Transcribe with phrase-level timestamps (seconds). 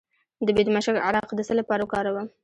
[0.45, 2.27] د بیدمشک عرق د څه لپاره وکاروم؟